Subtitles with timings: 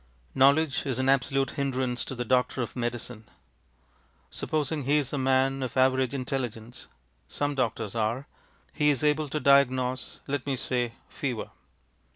[0.33, 3.29] Knowledge is an absolute hindrance to the doctor of medicine.
[4.31, 6.87] Supposing he is a man of average intelligence
[7.27, 8.25] (some doctors are),
[8.73, 11.51] he is able to diagnose, let me say, fever.